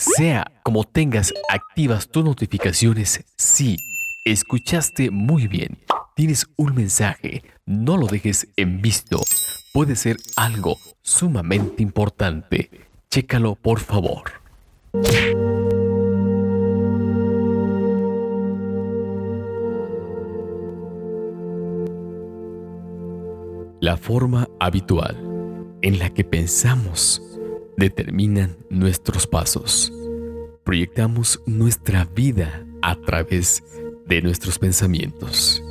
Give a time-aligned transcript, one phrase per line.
[0.00, 3.76] Sea como tengas activas tus notificaciones, sí,
[4.24, 5.76] escuchaste muy bien.
[6.16, 9.20] Tienes un mensaje, no lo dejes en visto.
[9.74, 12.70] Puede ser algo sumamente importante.
[13.10, 14.32] Chécalo por favor.
[23.82, 25.18] La forma habitual
[25.82, 27.29] en la que pensamos
[27.80, 29.92] determinan nuestros pasos.
[30.64, 33.64] Proyectamos nuestra vida a través
[34.06, 35.64] de nuestros pensamientos.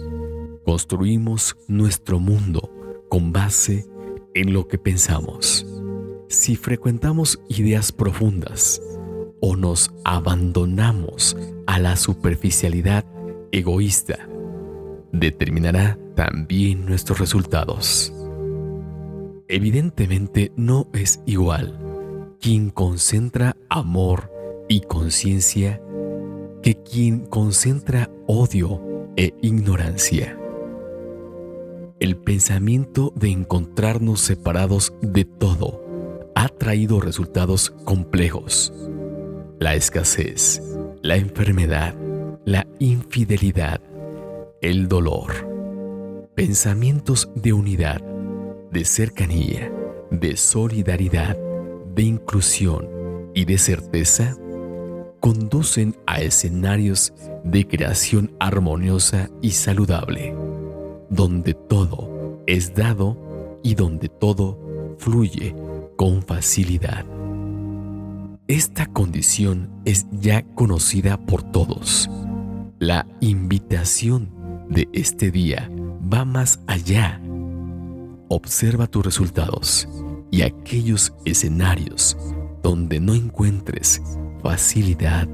[0.66, 2.73] Construimos nuestro mundo
[3.09, 3.88] con base
[4.34, 5.66] en lo que pensamos.
[6.27, 8.81] Si frecuentamos ideas profundas
[9.39, 13.05] o nos abandonamos a la superficialidad
[13.52, 14.28] egoísta,
[15.12, 18.12] determinará también nuestros resultados.
[19.48, 21.89] Evidentemente no es igual
[22.40, 24.32] quien concentra amor
[24.70, 25.82] y conciencia
[26.62, 28.81] que quien concentra odio
[29.18, 30.38] e ignorancia.
[32.00, 35.84] El pensamiento de encontrarnos separados de todo
[36.36, 38.74] ha traído resultados complejos.
[39.59, 40.62] La escasez,
[41.02, 41.96] la enfermedad,
[42.46, 43.81] la infidelidad,
[44.62, 46.30] el dolor.
[46.36, 48.02] Pensamientos de unidad,
[48.72, 49.74] de cercanía,
[50.09, 51.38] de solidaridad,
[51.95, 52.88] de inclusión
[53.34, 54.36] y de certeza
[55.20, 60.36] conducen a escenarios de creación armoniosa y saludable,
[61.09, 65.56] donde todo es dado y donde todo fluye
[65.98, 67.06] con facilidad.
[68.48, 72.09] Esta condición es ya conocida por todos.
[72.80, 74.31] La invitación
[74.70, 75.70] de este día
[76.12, 77.22] va más allá.
[78.30, 79.88] Observa tus resultados
[80.31, 82.17] y aquellos escenarios
[82.61, 84.02] donde no encuentres
[84.41, 85.27] facilidad,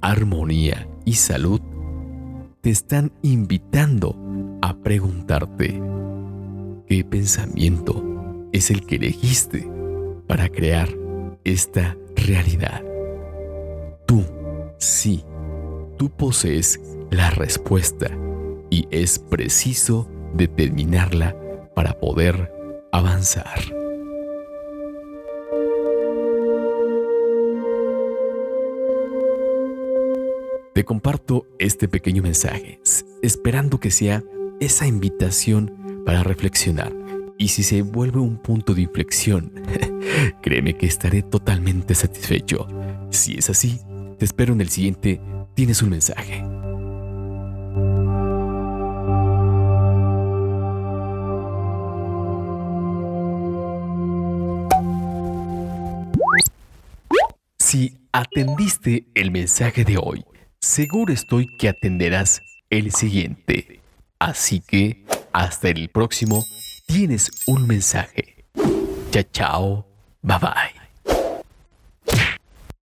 [0.00, 1.60] armonía y salud,
[2.60, 4.16] te están invitando
[4.62, 5.80] a preguntarte,
[6.86, 9.68] ¿qué pensamiento es el que elegiste
[10.26, 10.88] para crear
[11.44, 12.82] esta realidad?
[14.06, 14.24] Tú,
[14.78, 15.24] sí,
[15.96, 18.10] tú posees la respuesta
[18.70, 21.36] y es preciso determinarla
[21.74, 22.52] para poder
[22.92, 23.77] avanzar.
[30.78, 32.80] Te comparto este pequeño mensaje,
[33.20, 34.22] esperando que sea
[34.60, 36.94] esa invitación para reflexionar.
[37.36, 39.52] Y si se vuelve un punto de inflexión,
[40.40, 42.68] créeme que estaré totalmente satisfecho.
[43.10, 43.80] Si es así,
[44.20, 45.20] te espero en el siguiente
[45.56, 46.44] Tienes un mensaje.
[57.58, 60.24] Si atendiste el mensaje de hoy,
[60.60, 63.80] seguro estoy que atenderás el siguiente.
[64.18, 66.44] Así que, hasta el próximo,
[66.86, 68.44] tienes un mensaje.
[69.10, 69.86] Chao, chao,
[70.22, 70.77] bye bye.